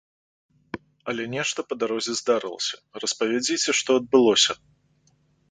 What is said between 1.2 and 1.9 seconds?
нешта па